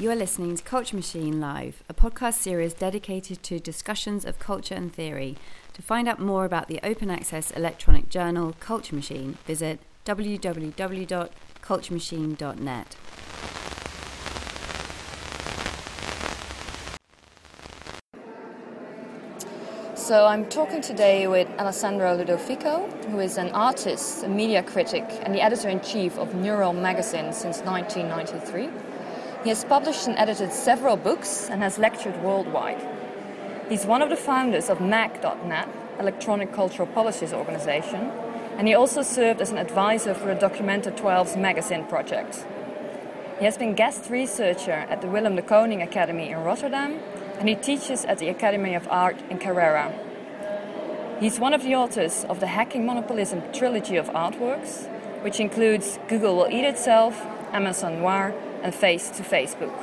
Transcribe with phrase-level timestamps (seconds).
[0.00, 4.76] You are listening to Culture Machine Live, a podcast series dedicated to discussions of culture
[4.76, 5.36] and theory.
[5.72, 12.96] To find out more about the open access electronic journal Culture Machine, visit www.culturemachine.net.
[19.96, 25.34] So I'm talking today with Alessandro Ludovico, who is an artist, a media critic, and
[25.34, 28.68] the editor-in-chief of Neural magazine since 1993.
[29.48, 32.86] He has published and edited several books and has lectured worldwide.
[33.70, 38.12] He's one of the founders of MAG.net, Electronic Cultural Policies Organization,
[38.58, 42.44] and he also served as an advisor for the Documenta 12's magazine project.
[43.38, 47.00] He has been guest researcher at the Willem de Kooning Academy in Rotterdam
[47.38, 49.94] and he teaches at the Academy of Art in Carrara.
[51.20, 54.86] He's one of the authors of the Hacking Monopolism trilogy of artworks,
[55.22, 57.24] which includes Google Will Eat Itself,
[57.54, 59.74] Amazon Noir, and Face to Facebook.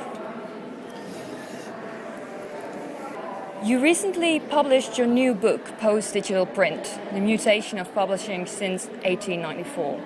[3.64, 10.00] You recently published your new book, Post Digital Print The Mutation of Publishing Since 1894.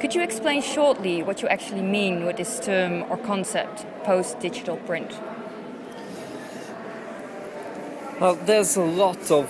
[0.00, 4.76] Could you explain shortly what you actually mean with this term or concept, post digital
[4.76, 5.12] print?
[8.20, 9.48] Well, there's a lot of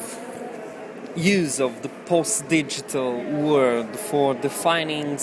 [1.16, 5.18] use of the post-digital word for defining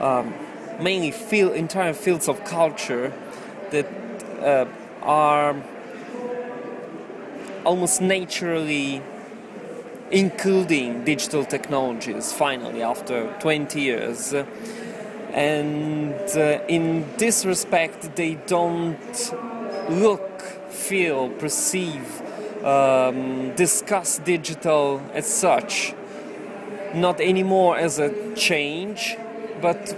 [0.00, 0.34] um,
[0.80, 3.12] mainly field, entire fields of culture
[3.70, 3.86] that
[4.40, 4.66] uh,
[5.02, 5.56] are
[7.64, 9.02] almost naturally
[10.10, 14.34] including digital technologies finally after 20 years.
[15.32, 19.32] And uh, in this respect they don't
[19.88, 22.22] look feel perceive
[22.64, 25.94] um, discuss digital as such,
[26.94, 29.16] not anymore as a change,
[29.60, 29.96] but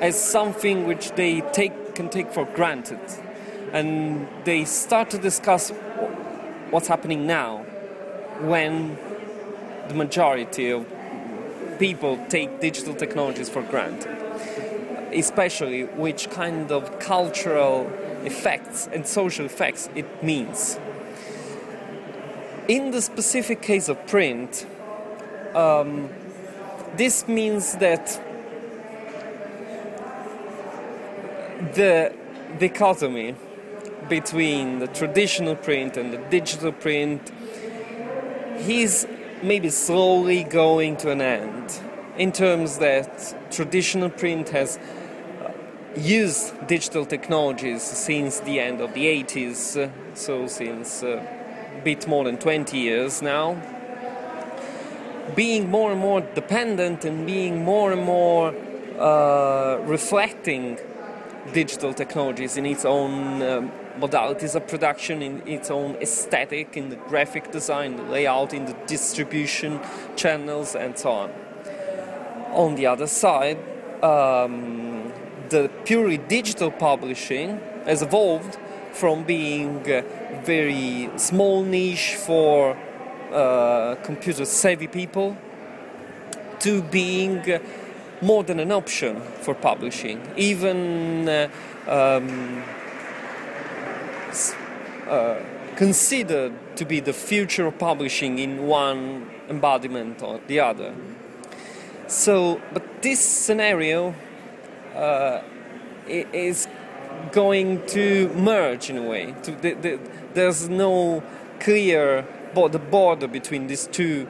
[0.00, 3.00] as something which they take can take for granted,
[3.72, 5.70] and they start to discuss
[6.70, 7.58] what's happening now
[8.40, 8.98] when
[9.88, 10.86] the majority of
[11.78, 14.16] people take digital technologies for granted,
[15.12, 17.90] especially which kind of cultural
[18.24, 20.78] effects and social effects it means.
[22.68, 24.66] In the specific case of print,
[25.54, 26.10] um,
[26.96, 28.20] this means that
[31.74, 32.14] the
[32.58, 33.34] dichotomy
[34.08, 37.32] between the traditional print and the digital print
[38.68, 39.06] is
[39.42, 41.80] maybe slowly going to an end
[42.16, 45.50] in terms that traditional print has uh,
[45.96, 51.20] used digital technologies since the end of the 80s uh, so since a
[51.84, 53.56] bit more than 20 years now,
[55.34, 58.54] being more and more dependent and being more and more
[58.98, 60.78] uh, reflecting
[61.52, 66.96] digital technologies in its own um, modalities of production, in its own aesthetic, in the
[66.96, 69.80] graphic design, the layout, in the distribution
[70.16, 71.30] channels, and so on.
[72.52, 73.58] On the other side,
[74.02, 75.12] um,
[75.48, 78.58] the purely digital publishing has evolved
[78.92, 79.82] from being
[80.44, 82.76] very small niche for
[83.32, 85.36] uh, computer savvy people
[86.60, 87.60] to being
[88.26, 91.48] more than an option for publishing, even uh,
[91.86, 92.62] um,
[95.08, 95.36] uh,
[95.76, 100.92] considered to be the future of publishing in one embodiment or the other.
[102.08, 104.14] So, but this scenario
[104.94, 105.42] uh,
[106.08, 106.66] is
[107.30, 109.34] going to merge in a way.
[109.44, 110.00] To, the, the,
[110.34, 111.22] there's no
[111.60, 112.26] clear
[112.56, 114.26] border, border between these two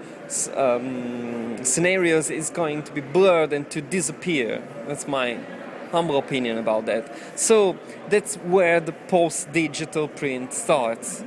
[0.57, 4.61] um, scenarios is going to be blurred and to disappear.
[4.89, 5.39] That's my
[5.93, 7.03] humble opinion about that.
[7.39, 7.79] So
[8.11, 11.23] that's where the post-digital print starts.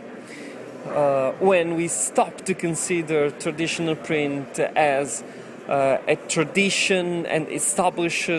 [0.87, 5.23] Uh, when we stop to consider traditional print as
[5.69, 8.29] uh, a tradition and established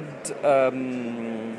[0.44, 1.56] um,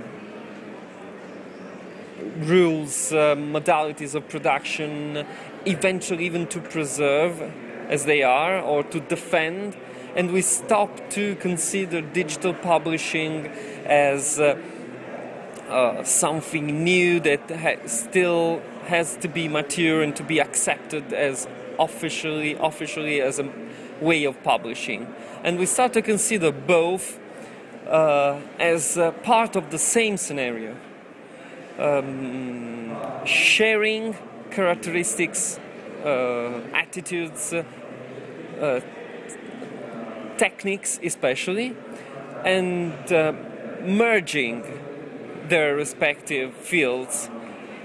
[2.42, 5.26] rules, uh, modalities of production,
[5.66, 7.42] eventually even to preserve
[7.90, 9.76] as they are or to defend.
[10.16, 13.48] And we stop to consider digital publishing
[13.86, 14.58] as uh,
[15.70, 21.48] uh, something new that ha- still has to be mature and to be accepted as
[21.80, 23.50] officially officially as a
[24.02, 25.08] way of publishing.
[25.44, 27.20] And we start to consider both
[27.88, 30.76] uh, as part of the same scenario
[31.80, 34.16] um, sharing
[34.52, 35.60] characteristics,
[36.06, 38.80] uh, attitudes, uh,
[40.38, 41.76] techniques, especially,
[42.44, 43.34] and uh,
[43.84, 44.64] merging
[45.48, 47.30] their respective fields,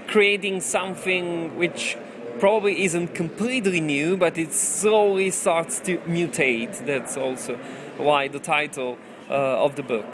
[0.07, 1.97] creating something which
[2.39, 6.85] probably isn't completely new, but it slowly starts to mutate.
[6.85, 7.55] That's also
[7.97, 8.97] why the title
[9.29, 10.05] uh, of the book.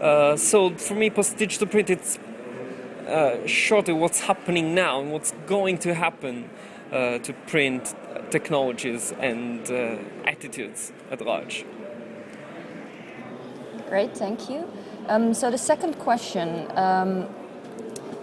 [0.00, 2.18] Uh, so for me, post-digital print, it's
[3.08, 6.50] uh, shortly what's happening now and what's going to happen
[6.92, 7.94] uh, to print
[8.30, 11.64] technologies and uh, attitudes at large.
[13.88, 14.70] Great, thank you.
[15.08, 16.70] Um, so the second question.
[16.76, 17.28] Um,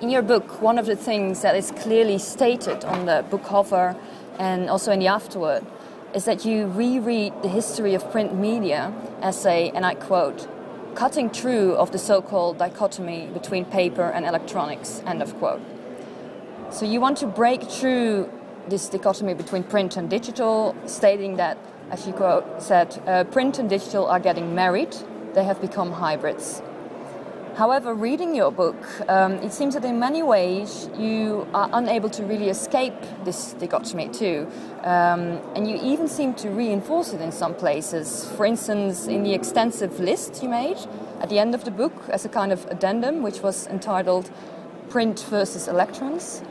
[0.02, 3.96] in your book, one of the things that is clearly stated on the book cover
[4.38, 5.66] and also in the afterword
[6.14, 10.48] is that you reread the history of print media as a, and I quote,
[10.96, 15.62] cutting through of the so called dichotomy between paper and electronics, end of quote.
[16.72, 18.32] So you want to break through
[18.68, 21.58] this dichotomy between print and digital, stating that,
[21.92, 24.96] as you quote, said, uh, print and digital are getting married,
[25.34, 26.62] they have become hybrids.
[27.56, 28.76] However, reading your book,
[29.08, 32.94] um, it seems that in many ways you are unable to really escape
[33.24, 34.46] this dichotomy too.
[34.84, 38.30] Um, and you even seem to reinforce it in some places.
[38.36, 40.76] For instance, in the extensive list you made
[41.22, 44.30] at the end of the book as a kind of addendum, which was entitled
[44.90, 46.42] Print versus Electrons.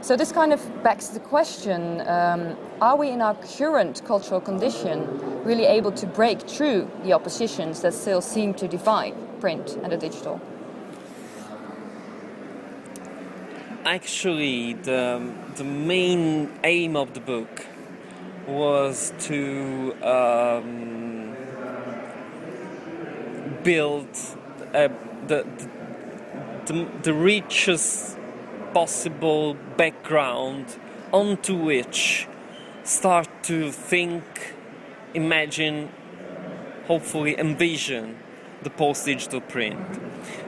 [0.00, 5.44] So this kind of begs the question um, are we in our current cultural condition
[5.44, 9.98] really able to break through the oppositions that still seem to divide print and the
[9.98, 10.40] digital?
[13.84, 17.66] Actually the, the main aim of the book
[18.46, 21.36] was to um,
[23.62, 24.08] build
[24.74, 24.88] uh,
[25.26, 25.46] the,
[26.66, 28.18] the, the richest
[28.72, 30.76] possible background
[31.12, 32.26] onto which
[32.82, 34.24] start to think,
[35.14, 35.90] imagine,
[36.86, 38.18] hopefully envision
[38.62, 39.78] the post-digital print.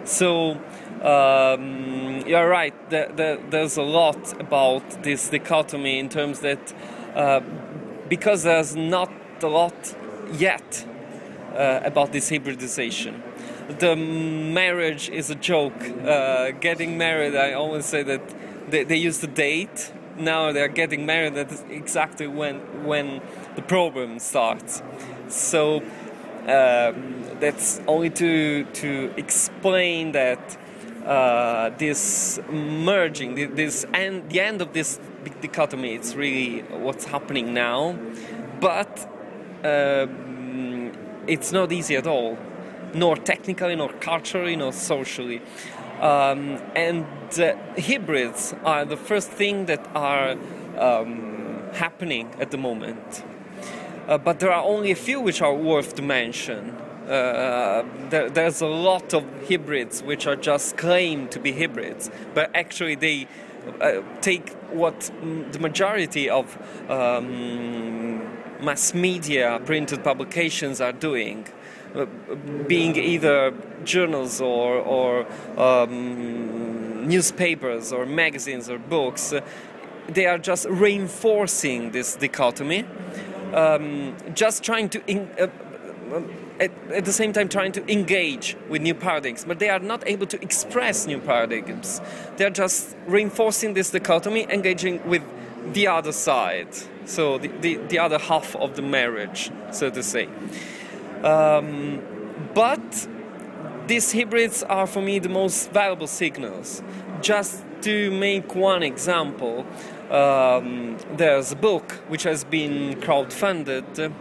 [0.04, 0.60] So
[1.06, 2.74] um, you're right.
[2.90, 6.74] The, the, there's a lot about this dichotomy in terms that
[7.14, 7.40] uh,
[8.08, 9.10] because there's not
[9.42, 9.96] a lot
[10.32, 10.84] yet
[11.54, 13.22] uh, about this hybridization.
[13.68, 15.80] The marriage is a joke.
[15.80, 18.22] Uh, getting married, I always say that
[18.68, 19.92] they, they used to date.
[20.18, 21.34] Now they're getting married.
[21.34, 23.20] That's exactly when when
[23.54, 24.82] the problem starts.
[25.28, 25.82] So
[26.46, 30.56] um, that's only to to explain that
[31.06, 34.98] uh, this merging, this end, the end of this
[35.40, 35.94] dichotomy.
[35.94, 37.96] It's really what's happening now,
[38.60, 39.08] but
[39.64, 40.06] uh,
[41.26, 42.36] it's not easy at all,
[42.94, 45.40] nor technically, nor culturally, nor socially.
[46.00, 47.06] Um, and
[47.38, 50.36] uh, hybrids are the first thing that are
[50.76, 53.24] um, happening at the moment.
[54.06, 56.76] Uh, but there are only a few which are worth to mention.
[57.06, 62.50] Uh, there, there's a lot of hybrids which are just claimed to be hybrids, but
[62.54, 63.28] actually they
[63.80, 65.10] uh, take what
[65.52, 66.56] the majority of
[66.90, 68.18] um,
[68.60, 71.46] mass media printed publications are doing.
[71.94, 72.04] Uh,
[72.66, 73.54] being either
[73.84, 75.26] journals or, or
[75.56, 79.32] um, newspapers or magazines or books,
[80.08, 82.84] they are just reinforcing this dichotomy,
[83.54, 85.46] um, just trying to in, uh,
[86.60, 90.06] at, at, the same time trying to engage with new paradigms, but they are not
[90.06, 92.00] able to express new paradigms.
[92.36, 95.22] They're just reinforcing this dichotomy, engaging with
[95.72, 96.68] the other side,
[97.04, 100.28] so the, the, the other half of the marriage, so to say.
[101.22, 102.02] Um,
[102.54, 103.08] but
[103.86, 106.82] these hybrids are for me the most valuable signals.
[107.20, 109.66] Just to make one example,
[110.10, 114.12] um, there's a book which has been crowdfunded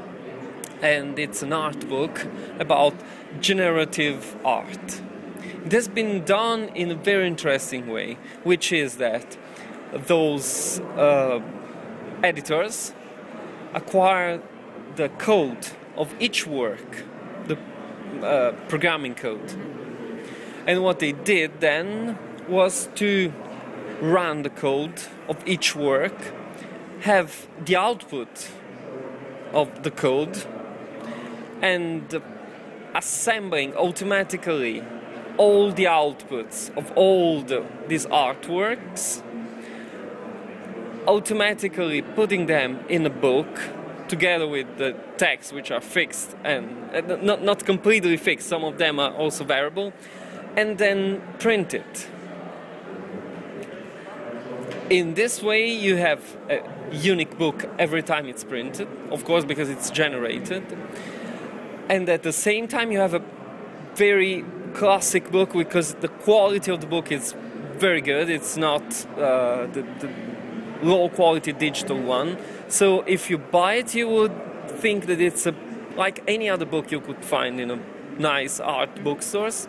[0.81, 2.27] and it's an art book
[2.59, 2.93] about
[3.39, 5.01] generative art.
[5.65, 9.37] It has been done in a very interesting way, which is that
[9.93, 11.41] those uh,
[12.23, 12.93] editors
[13.73, 14.41] acquire
[14.95, 15.67] the code
[15.97, 17.03] of each work,
[17.47, 17.57] the
[18.23, 19.53] uh, programming code.
[20.67, 22.17] And what they did then
[22.47, 23.33] was to
[24.01, 26.33] run the code of each work,
[27.01, 28.49] have the output
[29.53, 30.45] of the code
[31.65, 32.21] and
[32.93, 34.83] assembling automatically
[35.37, 39.23] all the outputs of all the, these artworks,
[41.07, 43.47] automatically putting them in a book
[44.07, 48.77] together with the texts which are fixed and uh, not, not completely fixed, some of
[48.77, 49.91] them are also variable,
[50.55, 52.07] and then print it.
[54.91, 59.67] In this way, you have a unique book every time it's printed, of course, because
[59.67, 60.63] it's generated
[61.89, 63.21] and at the same time you have a
[63.95, 67.33] very classic book because the quality of the book is
[67.77, 68.29] very good.
[68.29, 68.83] It's not
[69.17, 70.09] uh, the, the
[70.83, 72.37] low quality digital one.
[72.67, 74.33] So if you buy it, you would
[74.67, 75.53] think that it's a,
[75.95, 77.79] like any other book you could find in a
[78.17, 79.67] nice art bookstores.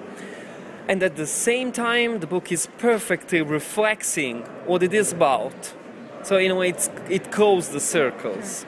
[0.88, 5.74] And at the same time, the book is perfectly reflecting what it is about.
[6.22, 6.74] So in a way,
[7.08, 8.64] it closes the circles.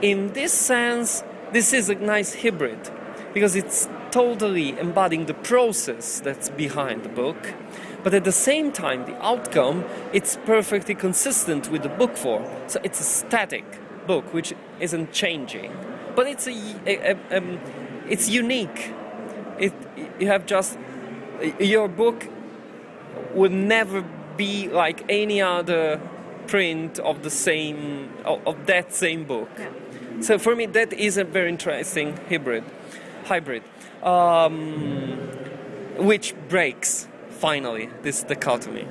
[0.00, 1.22] In this sense,
[1.54, 2.90] this is a nice hybrid
[3.32, 7.54] because it's totally embodying the process that's behind the book
[8.04, 9.82] but at the same time the outcome
[10.12, 12.44] it's perfectly consistent with the book form.
[12.66, 13.64] So it's a static
[14.06, 15.72] book which isn't changing.
[16.14, 16.52] But it's a,
[16.86, 17.58] a, a um,
[18.08, 18.92] it's unique.
[19.58, 19.72] It
[20.20, 20.78] you have just
[21.58, 22.28] your book
[23.32, 24.04] would never
[24.36, 25.98] be like any other
[26.46, 29.48] print of the same of, of that same book.
[29.58, 29.70] Yeah.
[30.20, 32.64] So for me that is a very interesting hybrid
[33.24, 33.62] hybrid
[34.02, 35.18] um,
[35.98, 38.86] which breaks finally this dichotomy.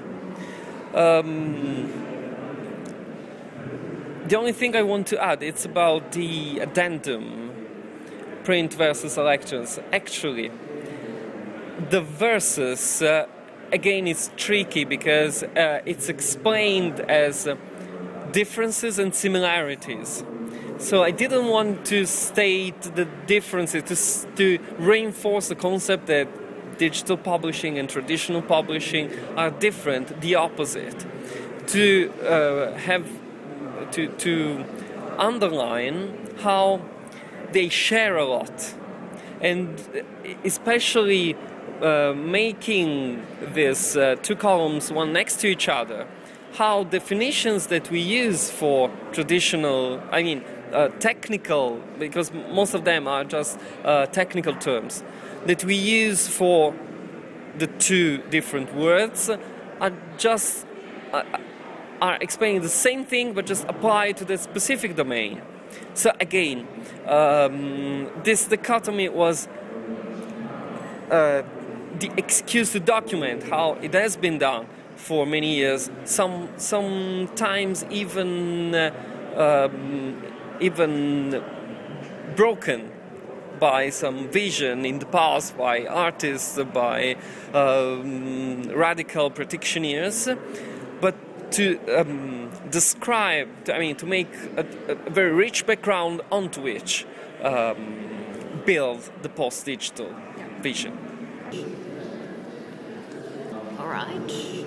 [0.93, 1.91] Um,
[4.27, 7.51] the only thing I want to add it's about the addendum,
[8.43, 9.79] print versus electrons.
[9.91, 10.51] Actually,
[11.89, 13.25] the versus uh,
[13.71, 17.47] again is tricky because uh, it's explained as
[18.31, 20.23] differences and similarities.
[20.77, 26.27] So I didn't want to state the differences to, to reinforce the concept that
[26.77, 31.05] digital publishing and traditional publishing are different, the opposite.
[31.67, 33.07] To uh, have
[33.91, 34.65] to, to
[35.17, 36.81] underline how
[37.51, 38.73] they share a lot,
[39.39, 39.81] and
[40.43, 41.35] especially
[41.81, 46.07] uh, making these uh, two columns one next to each other,
[46.53, 53.07] how definitions that we use for traditional, I mean, uh, technical, because most of them
[53.07, 55.03] are just uh, technical terms,
[55.45, 56.73] that we use for
[57.57, 59.29] the two different words
[59.79, 60.65] are just
[61.11, 61.23] uh,
[62.01, 65.41] are explaining the same thing but just applied to the specific domain.
[65.93, 66.67] So again,
[67.05, 69.47] um, this dichotomy was
[71.09, 71.43] uh,
[71.99, 75.89] the excuse to document how it has been done for many years.
[76.05, 78.91] Some sometimes even uh,
[79.35, 80.21] um,
[80.59, 81.43] even
[82.35, 82.91] broken
[83.59, 87.15] by some vision in the past by artists, by
[87.53, 90.27] um, radical practitioners,
[90.99, 91.15] but
[91.51, 97.05] to um, describe, I mean, to make a, a, very rich background onto which
[97.43, 100.13] um, build the post digital
[100.61, 100.97] vision.
[103.79, 104.63] All right.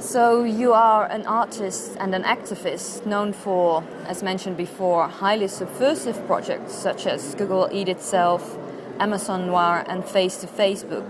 [0.00, 6.26] So, you are an artist and an activist known for, as mentioned before, highly subversive
[6.26, 8.56] projects such as Google Eat Itself,
[8.98, 11.06] Amazon Noir, and Face to Facebook.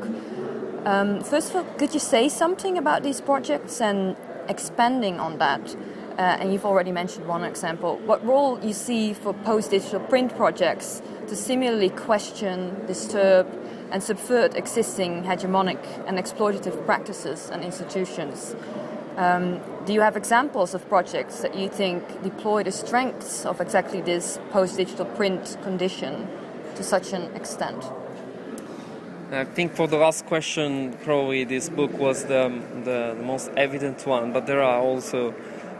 [0.85, 4.16] Um, first of all, could you say something about these projects and
[4.49, 5.76] expanding on that?
[6.18, 7.97] Uh, and you've already mentioned one example.
[7.99, 13.47] What role you see for post-digital print projects to similarly question, disturb,
[13.90, 18.54] and subvert existing hegemonic and exploitative practices and institutions.
[19.16, 24.00] Um, do you have examples of projects that you think deploy the strengths of exactly
[24.00, 26.28] this post digital print condition
[26.76, 27.85] to such an extent?
[29.32, 32.50] I think for the last question, probably this book was the,
[32.85, 35.35] the, the most evident one, but there are also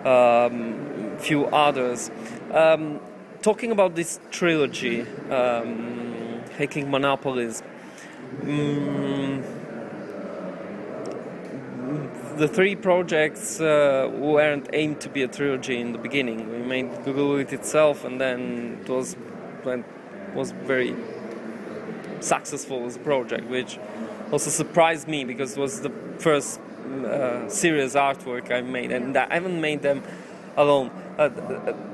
[0.05, 2.11] a um, few others.
[2.53, 3.01] Um,
[3.43, 7.63] talking about this trilogy, um, Hacking Monopolies,
[8.43, 9.45] um,
[12.37, 16.51] the three projects uh, weren't aimed to be a trilogy in the beginning.
[16.51, 19.17] We made Google Eat itself, and then it was
[20.35, 20.95] was very
[22.21, 23.79] successful as a project, which
[24.33, 29.35] also surprised me because it was the first uh, serious artwork I made, and I
[29.35, 30.03] haven't made them
[30.57, 30.91] alone.
[31.19, 31.29] Uh,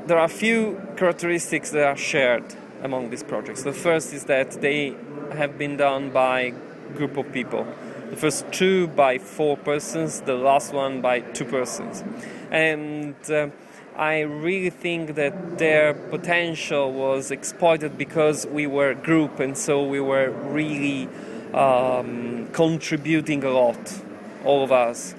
[0.06, 2.44] there are a few characteristics that are shared
[2.82, 3.62] among these projects.
[3.62, 4.94] The first is that they
[5.36, 6.52] have been done by
[6.94, 7.66] group of people.
[8.10, 12.04] The first two by four persons, the last one by two persons.
[12.50, 13.48] And uh,
[13.96, 19.82] I really think that their potential was exploited because we were a group and so
[19.82, 21.08] we were really
[21.54, 24.02] um, contributing a lot,
[24.44, 25.14] all of us,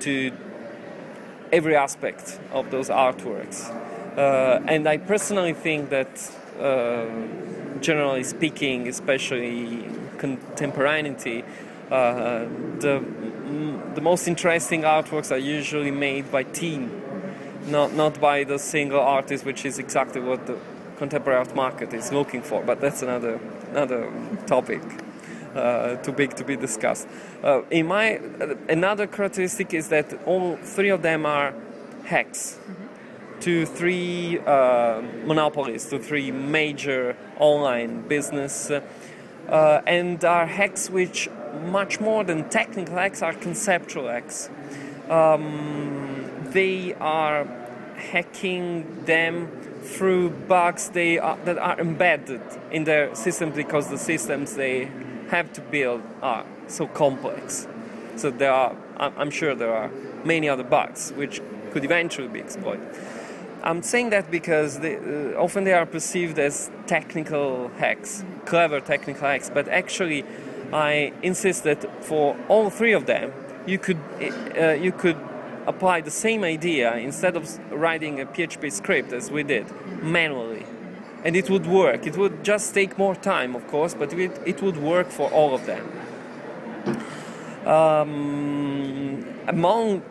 [0.00, 0.32] to
[1.52, 3.68] every aspect of those artworks.
[4.16, 7.06] Uh, and I personally think that uh,
[7.80, 9.84] generally speaking, especially
[10.18, 11.44] contemporaneity,
[11.90, 12.46] uh,
[12.78, 13.02] the
[13.94, 16.90] the most interesting artworks are usually made by team,
[17.66, 20.56] not not by the single artist, which is exactly what the
[20.98, 22.62] contemporary art market is looking for.
[22.62, 24.10] But that's another another
[24.46, 24.82] topic.
[25.54, 27.08] uh, too big to be discussed.
[27.42, 28.20] Uh, in my
[28.68, 31.54] another characteristic is that all three of them are
[32.04, 32.58] hacks.
[33.40, 41.28] To three uh, monopolies, to three major online business, uh, and are hacks which
[41.66, 44.50] much more than technical hacks are conceptual hacks.
[45.08, 47.44] Um, they are
[47.96, 49.48] hacking them
[49.82, 54.90] through bugs they are, that are embedded in their systems because the systems they
[55.30, 57.66] have to build are so complex.
[58.16, 59.90] So there are, I'm sure there are
[60.24, 61.40] many other bugs which
[61.72, 62.86] could eventually be exploited.
[63.62, 69.26] I'm saying that because they, uh, often they are perceived as technical hacks, clever technical
[69.26, 70.24] hacks, but actually,
[70.72, 73.32] I insist that for all three of them,
[73.66, 73.98] you could
[74.58, 75.18] uh, you could
[75.66, 79.66] apply the same idea instead of writing a PHP script as we did
[80.02, 80.64] manually
[81.24, 82.06] and it would work.
[82.06, 85.54] It would just take more time, of course, but it, it would work for all
[85.54, 85.86] of them.
[87.66, 90.02] Um, among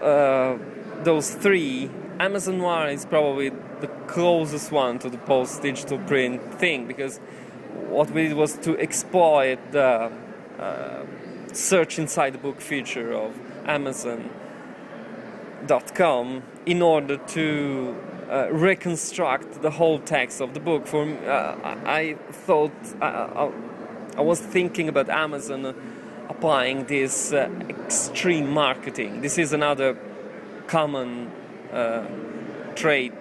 [0.00, 0.56] uh,
[1.02, 1.90] those three,
[2.22, 3.48] Amazon Noir is probably
[3.80, 7.18] the closest one to the post digital print thing because
[7.88, 10.12] what we did was to exploit the
[10.56, 11.04] uh,
[11.52, 13.36] search inside the book feature of
[13.66, 14.30] Amazon.com
[16.64, 17.96] in order to
[18.30, 20.86] uh, reconstruct the whole text of the book.
[20.86, 23.50] For uh, I thought I, uh, uh,
[24.16, 25.74] I, was thinking about Amazon
[26.28, 29.22] applying this uh, extreme marketing.
[29.22, 29.98] This is another
[30.68, 31.32] common
[31.72, 32.06] uh,
[32.74, 33.12] trait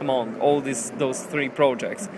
[0.00, 2.08] among all these those three projects.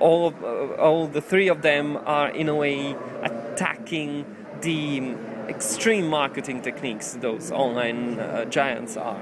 [0.00, 0.42] All of,
[0.78, 4.26] all the three of them are in a way attacking
[4.60, 5.14] the
[5.48, 8.18] extreme marketing techniques those online
[8.50, 9.20] giants are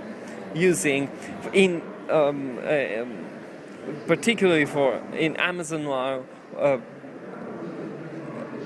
[0.55, 1.11] using
[1.53, 3.27] in um, uh, um,
[4.07, 5.87] particularly for in Amazon
[6.59, 6.79] uh,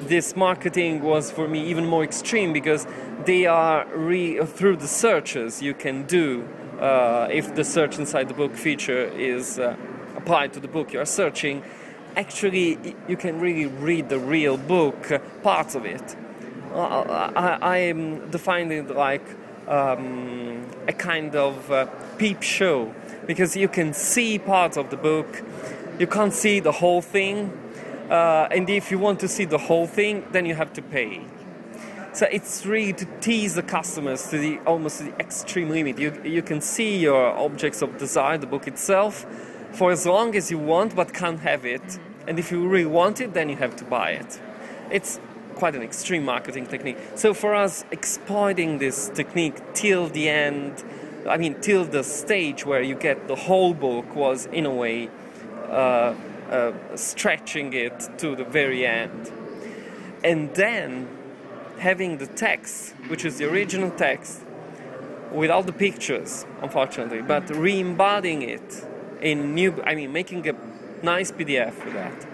[0.03, 2.87] this marketing was for me even more extreme because
[3.25, 6.47] they are re- through the searches you can do
[6.81, 9.77] uh, if the search inside the book feature is uh,
[10.17, 11.63] applied to the book you are searching
[12.17, 16.17] actually you can really read the real book uh, parts of it
[16.73, 19.27] uh, I, I am defining it like
[19.69, 22.95] um, a kind of peep show
[23.27, 25.43] because you can see parts of the book,
[25.99, 27.51] you can't see the whole thing,
[28.11, 31.23] and if you want to see the whole thing, then you have to pay.
[32.17, 35.99] So it's really to tease the customers to the almost the extreme limit.
[35.99, 39.27] You you can see your objects of desire, the book itself,
[39.73, 41.99] for as long as you want, but can't have it.
[42.27, 44.41] And if you really want it, then you have to buy it.
[44.91, 45.21] It's
[45.57, 46.97] quite an extreme marketing technique.
[47.17, 50.85] So for us, exploiting this technique till the end
[51.29, 55.11] I mean, till the stage where you get the whole book was in a way
[55.69, 56.15] uh,
[56.51, 59.31] uh, stretching it to the very end.
[60.25, 61.16] And then
[61.79, 64.41] having the text, which is the original text,
[65.33, 68.87] without the pictures, unfortunately, but re embodying it
[69.21, 70.55] in new, I mean, making a
[71.03, 72.27] nice PDF for that,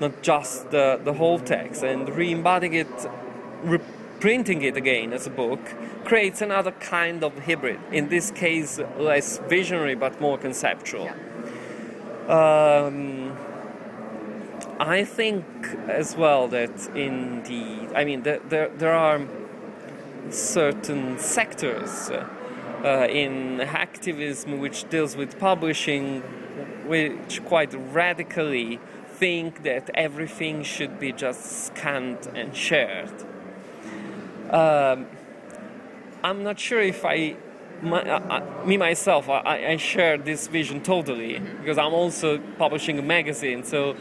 [0.00, 3.10] not just the, the whole text, and re embodying it
[3.62, 5.60] reprinting it again as a book
[6.04, 7.78] creates another kind of hybrid.
[7.92, 11.04] In this case, less visionary but more conceptual.
[11.04, 12.84] Yeah.
[12.86, 13.36] Um,
[14.80, 15.44] I think
[15.88, 19.20] as well that in the, I mean, there, there, there are
[20.30, 26.22] certain sectors uh, in activism which deals with publishing
[26.86, 33.12] which quite radically think that everything should be just scanned and shared
[34.50, 35.06] um,
[36.24, 37.36] I'm not sure if I,
[37.82, 43.02] my, I me myself, I, I, share this vision totally because I'm also publishing a
[43.02, 43.62] magazine.
[43.62, 43.94] So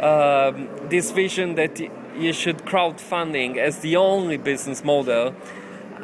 [0.00, 5.34] um, this vision that you should crowdfunding as the only business model,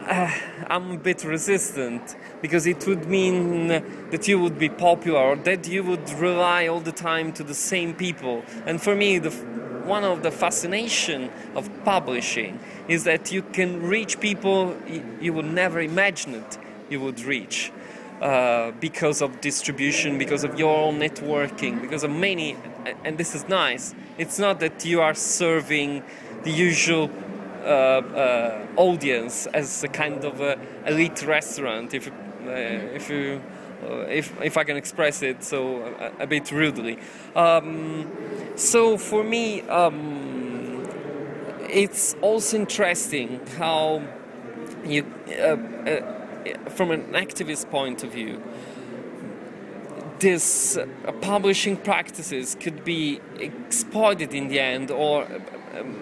[0.07, 0.31] uh,
[0.69, 5.67] I'm a bit resistant because it would mean that you would be popular or that
[5.67, 8.45] you would rely all the time to the same people.
[8.67, 14.19] And for me, the one of the fascination of publishing is that you can reach
[14.19, 14.75] people
[15.21, 17.71] you would never imagine it you would reach
[18.21, 22.57] uh, because of distribution, because of your own networking, because of many,
[23.05, 23.95] and this is nice.
[24.19, 26.03] It's not that you are serving
[26.43, 27.11] the usual
[27.63, 32.13] uh, uh, audience as a kind of a elite restaurant, if uh,
[32.95, 33.41] if you
[33.85, 35.83] uh, if, if I can express it so
[36.19, 36.99] a, a bit rudely.
[37.35, 38.11] Um,
[38.57, 40.87] so for me, um,
[41.69, 44.03] it's also interesting how
[44.87, 48.43] you, uh, uh, from an activist point of view,
[50.25, 50.87] this uh,
[51.21, 55.29] publishing practices could be exploited in the end, or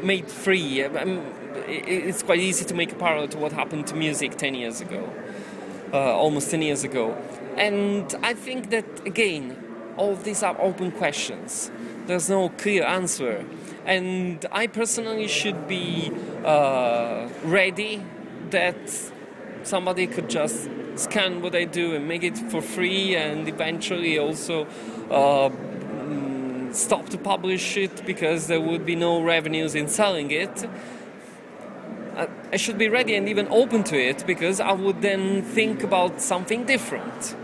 [0.00, 0.84] made free.
[0.84, 1.26] Um,
[1.66, 5.12] it's quite easy to make a parallel to what happened to music 10 years ago,
[5.92, 7.16] uh, almost 10 years ago.
[7.56, 9.56] And I think that, again,
[9.96, 11.72] all these are open questions.
[12.06, 13.44] There's no clear answer.
[13.84, 16.12] And I personally should be
[16.44, 18.04] uh, ready
[18.50, 19.10] that
[19.64, 24.66] somebody could just scan what I do and make it for free and eventually also
[25.10, 30.68] uh, mm, stop to publish it because there would be no revenues in selling it.
[32.52, 36.20] I should be ready and even open to it because I would then think about
[36.20, 37.34] something different.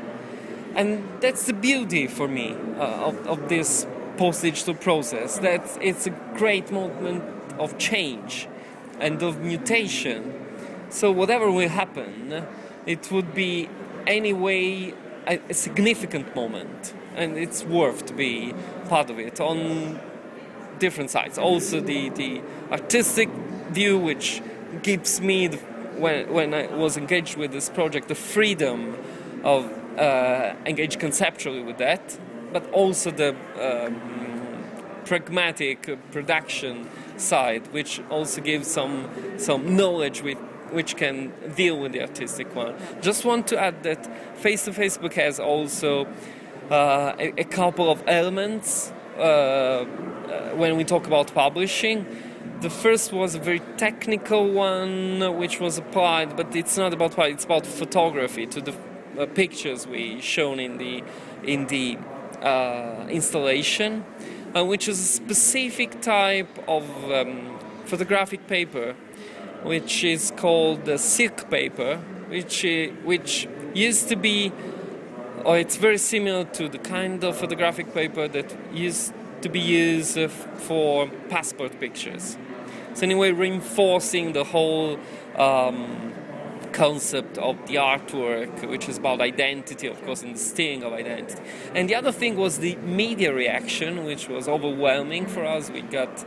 [0.75, 3.87] And that's the beauty for me uh, of, of this
[4.19, 7.25] post digital process that it's a great moment
[7.59, 8.49] of change
[9.01, 10.35] and of mutation.
[10.91, 12.47] So, whatever will happen,
[12.89, 13.69] it would be
[14.07, 14.95] anyway
[15.27, 18.55] a, a significant moment, and it's worth to be
[18.89, 20.01] part of it on
[20.79, 21.39] different sides.
[21.39, 22.41] Also, the, the
[22.73, 23.29] artistic
[23.71, 24.41] view, which
[24.83, 25.59] gives me, the,
[25.99, 28.97] when, when I was engaged with this project, the freedom
[29.45, 32.19] of uh, engage conceptually with that,
[32.53, 34.65] but also the um,
[35.05, 40.39] pragmatic production side, which also gives some some knowledge with
[40.73, 42.75] which can deal with the artistic one.
[43.01, 46.07] Just want to add that Face to Facebook has also
[46.71, 49.85] uh, a, a, couple of elements uh, uh,
[50.55, 52.07] when we talk about publishing.
[52.61, 57.31] The first was a very technical one, which was applied, but it's not about what
[57.31, 58.75] it's about photography to the
[59.19, 61.03] uh, pictures we shown in the
[61.43, 61.99] in the
[62.41, 64.05] uh, installation,
[64.55, 68.95] uh, which is a specific type of um, photographic paper
[69.63, 71.97] which is called the silk paper,
[72.29, 74.53] which uh, which used to be,
[75.45, 80.19] or it's very similar to the kind of photographic paper that used to be used
[80.19, 82.37] uh, for passport pictures.
[82.95, 84.99] So anyway, reinforcing the whole
[85.37, 86.13] um,
[86.73, 91.41] concept of the artwork, which is about identity, of course, and the sting of identity.
[91.75, 95.71] And the other thing was the media reaction, which was overwhelming for us.
[95.71, 96.25] We got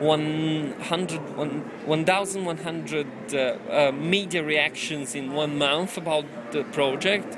[0.00, 7.36] 100, 1,100 uh, uh, media reactions in one month about the project.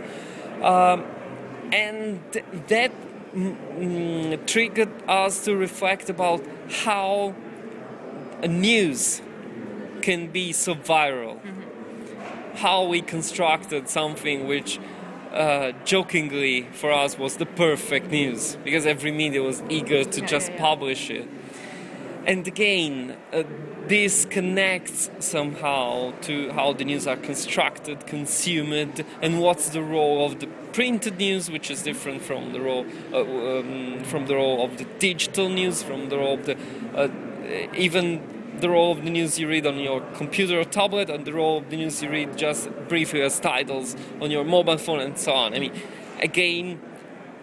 [0.62, 1.04] Um,
[1.72, 2.20] and
[2.68, 2.92] that
[3.34, 6.44] mm, triggered us to reflect about
[6.84, 7.34] how
[8.48, 9.20] news
[10.00, 11.40] can be so viral.
[11.40, 12.56] Mm-hmm.
[12.58, 14.78] How we constructed something which
[15.32, 20.26] uh, jokingly for us was the perfect news because every media was eager to yeah,
[20.26, 20.60] just yeah, yeah.
[20.60, 21.28] publish it
[22.26, 23.42] and again, uh,
[23.88, 30.40] this connects somehow to how the news are constructed, consumed, and what's the role of
[30.40, 34.78] the printed news, which is different from the role uh, um, from the role of
[34.78, 36.56] the digital news, from the role of the
[36.94, 37.08] uh,
[37.74, 38.22] even
[38.60, 41.58] the role of the news you read on your computer or tablet, and the role
[41.58, 45.32] of the news you read just briefly as titles on your mobile phone, and so
[45.32, 45.54] on.
[45.54, 45.72] I mean,
[46.20, 46.80] again,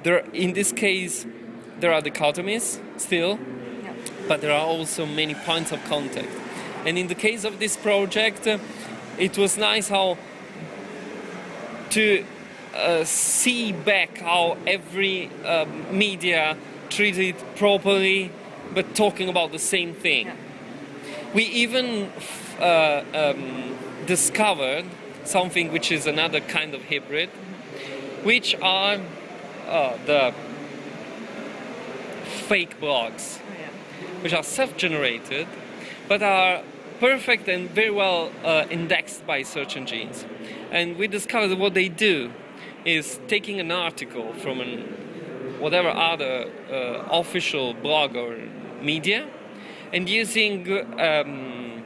[0.03, 1.25] there in this case
[1.79, 3.39] there are dichotomies still
[4.29, 6.29] but there are also many points of contact.
[6.85, 8.59] And in the case of this project, uh,
[9.17, 10.17] it was nice how
[11.89, 12.23] to
[12.75, 16.55] uh, see back how every uh, media
[16.89, 18.31] treated properly,
[18.75, 20.27] but talking about the same thing.
[20.27, 20.35] Yeah.
[21.33, 22.11] We even
[22.59, 24.85] uh, um, discovered
[25.23, 27.29] something which is another kind of hybrid,
[28.23, 28.99] which are
[29.67, 30.33] uh, the
[32.47, 33.39] fake blogs
[34.21, 35.47] which are self-generated,
[36.08, 36.62] but are
[36.99, 40.25] perfect and very well uh, indexed by search engines.
[40.71, 42.32] And we discovered what they do
[42.86, 44.82] is taking an article from an,
[45.60, 48.38] whatever other uh, official blog or
[48.82, 49.27] media
[49.91, 51.84] and using um,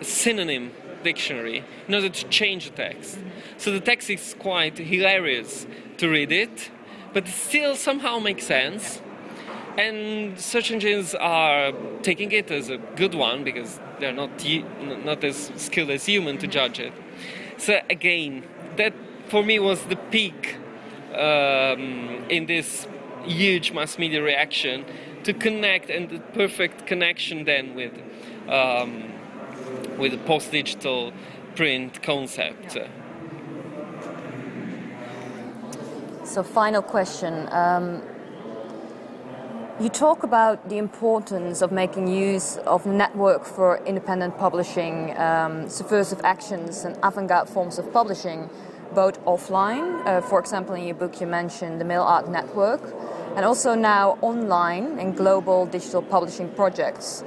[0.00, 3.18] synonym dictionary in order to change the text.
[3.58, 5.66] So the text is quite hilarious
[5.98, 6.70] to read it,
[7.12, 9.00] but it still somehow makes sense
[9.78, 14.30] and search engines are taking it as a good one because they're not
[15.04, 16.92] not as skilled as human to judge it.
[17.58, 18.44] So again,
[18.76, 18.94] that
[19.28, 20.56] for me was the peak
[21.14, 22.86] um, in this
[23.24, 24.84] huge mass media reaction
[25.24, 27.92] to connect and the perfect connection then with
[28.48, 29.12] um,
[29.98, 31.12] with the post-digital
[31.56, 32.78] print concept.
[36.24, 37.48] So, final question.
[37.50, 38.02] Um,
[39.78, 46.20] you talk about the importance of making use of network for independent publishing, um, subversive
[46.24, 48.48] actions, and avant garde forms of publishing
[48.94, 52.80] both offline, uh, for example, in your book you mentioned the Mail Art Network,
[53.36, 57.22] and also now online in global digital publishing projects.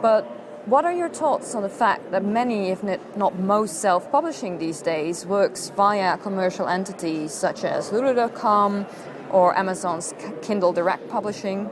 [0.00, 0.22] But
[0.64, 2.82] what are your thoughts on the fact that many, if
[3.16, 8.86] not most, self publishing these days works via commercial entities such as Lulu.com
[9.30, 11.68] or Amazon's Kindle Direct Publishing?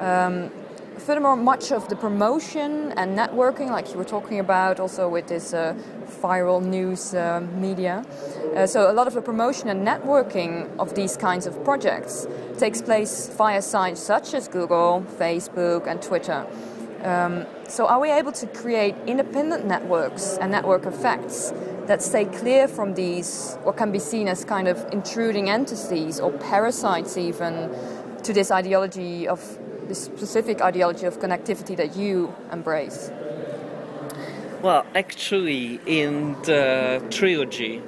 [0.00, 0.50] Um,
[0.98, 5.52] furthermore, much of the promotion and networking, like you were talking about also with this
[5.52, 5.74] uh,
[6.22, 8.04] viral news uh, media,
[8.54, 12.26] uh, so a lot of the promotion and networking of these kinds of projects
[12.58, 16.46] takes place via sites such as Google, Facebook, and Twitter.
[17.02, 21.52] Um, so, are we able to create independent networks and network effects
[21.86, 26.32] that stay clear from these, what can be seen as kind of intruding entities or
[26.32, 27.70] parasites, even
[28.24, 33.10] to this ideology of this specific ideology of connectivity that you embrace?
[34.62, 37.82] Well, actually, in the trilogy,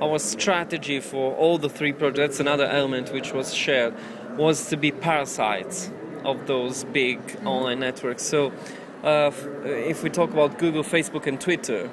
[0.00, 3.94] our strategy for all the three projects, another element which was shared,
[4.36, 5.90] was to be parasites
[6.24, 8.22] of those big online networks.
[8.22, 8.52] So,
[9.02, 9.30] uh,
[9.64, 11.90] if we talk about Google, Facebook, and Twitter,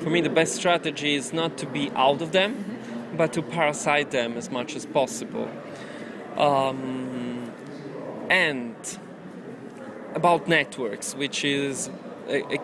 [0.00, 3.16] for me, the best strategy is not to be out of them, mm-hmm.
[3.16, 5.48] but to parasite them as much as possible.
[6.36, 7.33] Um,
[8.30, 8.74] and
[10.14, 11.90] about networks, which is
[12.28, 12.58] a, a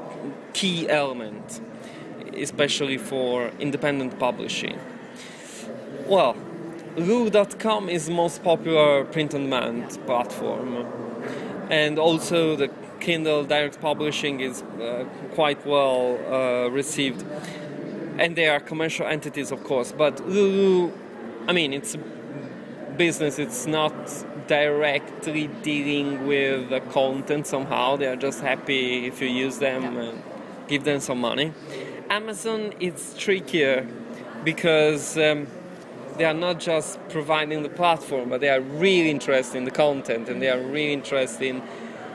[0.52, 1.60] key element,
[2.36, 4.78] especially for independent publishing.
[6.06, 6.36] Well,
[6.96, 10.86] Lulu.com is the most popular print on demand platform,
[11.70, 12.68] and also the
[13.00, 17.24] Kindle Direct Publishing is uh, quite well uh, received,
[18.18, 19.92] and they are commercial entities, of course.
[19.92, 20.92] But Lulu,
[21.48, 21.98] I mean, it's a
[22.96, 23.38] business.
[23.38, 23.94] It's not
[24.50, 27.96] directly dealing with the content somehow.
[27.96, 30.00] They are just happy if you use them yeah.
[30.02, 30.22] and
[30.66, 31.52] give them some money.
[32.08, 33.86] Amazon is trickier
[34.44, 35.16] because.
[35.16, 35.46] Um,
[36.16, 40.28] they are not just providing the platform, but they are really interested in the content
[40.28, 41.62] and they are really interested in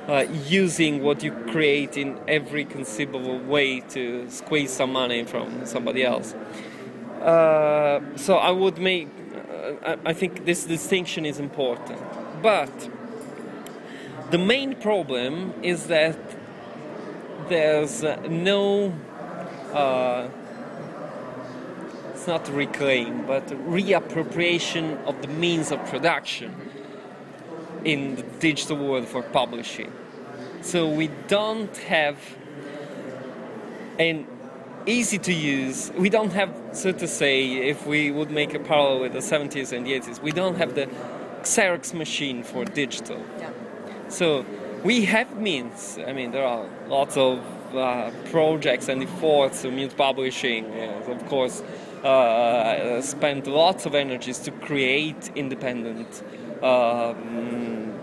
[0.08, 6.04] uh, using what you create in every conceivable way to squeeze some money from somebody
[6.04, 6.36] else.
[7.21, 9.08] Uh, so I would make,
[9.84, 12.00] uh, I think this distinction is important.
[12.45, 12.91] But
[14.29, 16.15] the main problem is that
[17.49, 18.93] there's no
[19.73, 20.29] uh,
[22.13, 26.53] it's not reclaim, but reappropriation of the means of production
[27.84, 29.91] in the digital world for publishing.
[30.62, 32.19] So we don't have
[33.97, 34.27] an
[34.86, 38.99] easy to use, we don't have, so to say, if we would make a parallel
[38.99, 40.88] with the 70s and the 80s, we don't have the
[41.45, 43.21] Xerox machine for digital.
[43.39, 43.51] Yeah.
[44.10, 44.45] So
[44.84, 47.39] we have means, I mean, there are lots of
[47.75, 51.63] uh, projects and efforts, of means publishing, yes, of course
[52.05, 56.23] uh, spent lots of energies to create independent
[56.62, 57.93] um,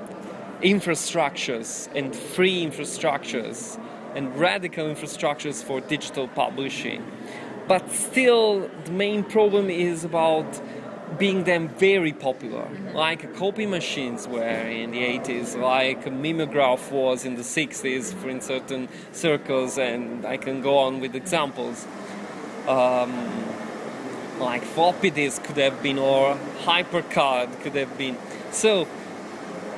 [0.63, 3.81] infrastructures and free infrastructures
[4.15, 7.05] and radical infrastructures for digital publishing.
[7.69, 10.61] But still, the main problem is about
[11.19, 17.25] being then very popular, like copy machines were in the 80s, like a mimeograph was
[17.25, 21.87] in the 60s for in certain circles, and I can go on with examples.
[22.67, 23.53] Um,
[24.39, 28.17] like floppy disk could have been or hypercard could have been.
[28.51, 28.89] So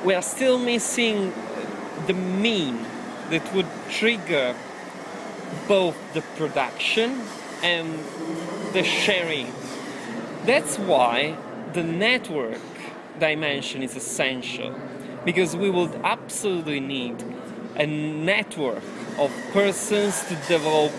[0.05, 1.33] we are still missing
[2.07, 2.85] the mean
[3.31, 4.55] that would trigger
[5.69, 7.21] both the production
[7.63, 7.99] and
[8.73, 9.53] the sharing.
[10.45, 11.37] That's why
[11.73, 12.61] the network
[13.19, 14.75] dimension is essential
[15.25, 17.17] because we would absolutely need
[17.77, 18.83] a network
[19.19, 20.93] of persons to develop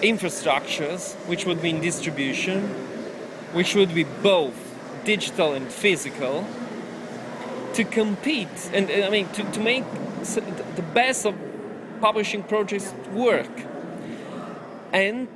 [0.00, 2.62] infrastructures, which would mean distribution,
[3.52, 4.56] which would be both
[5.04, 6.46] digital and physical,
[7.74, 9.84] to compete and I mean to, to make
[10.22, 11.34] the best of
[12.00, 13.50] publishing projects work.
[14.90, 15.28] And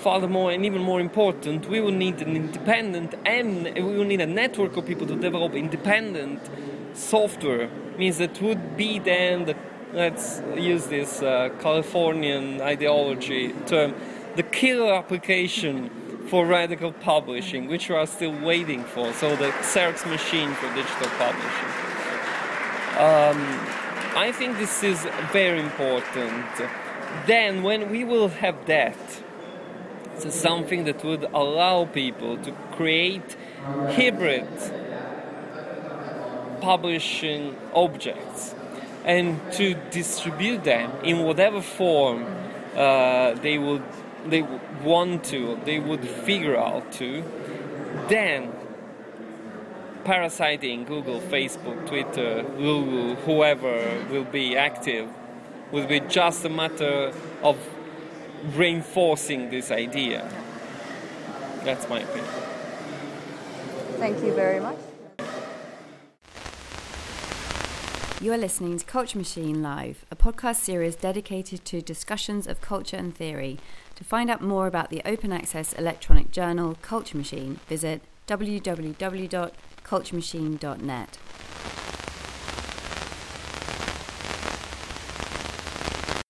[0.00, 4.26] furthermore, and even more important, we will need an independent and we will need a
[4.26, 6.40] network of people to develop independent
[6.94, 7.68] software.
[7.98, 9.56] Means that would be then the
[9.92, 13.94] let's use this uh, Californian ideology term,
[14.36, 15.90] the killer application
[16.28, 19.12] for radical publishing, which we are still waiting for.
[19.14, 21.70] So the Xerox machine for digital publishing.
[22.98, 23.38] Um,
[24.16, 26.46] I think this is very important.
[27.26, 28.96] Then, when we will have that,
[30.28, 33.36] something that would allow people to create
[33.90, 34.46] hybrid
[36.60, 38.54] publishing objects
[39.04, 42.26] and to distribute them in whatever form
[42.76, 43.82] uh, they would
[44.26, 44.42] they
[44.82, 47.24] want to, they would figure out to,
[48.08, 48.52] then
[50.04, 55.08] parasiting Google, Facebook, Twitter, Google, whoever will be active,
[55.72, 57.56] will be just a matter of
[58.54, 60.28] reinforcing this idea.
[61.64, 62.34] That's my opinion.
[63.98, 64.78] Thank you very much.
[68.22, 72.98] You are listening to Culture Machine Live, a podcast series dedicated to discussions of culture
[72.98, 73.58] and theory.
[73.96, 81.18] To find out more about the open access electronic journal Culture Machine, visit www.culturemachine.net.